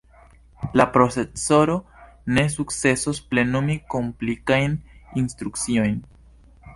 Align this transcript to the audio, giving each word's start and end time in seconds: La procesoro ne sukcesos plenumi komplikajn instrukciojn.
La 0.73 0.87
procesoro 0.91 1.75
ne 2.37 2.45
sukcesos 2.53 3.21
plenumi 3.35 3.75
komplikajn 3.97 4.73
instrukciojn. 5.23 6.01